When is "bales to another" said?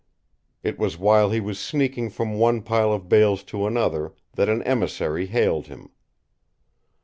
3.07-4.15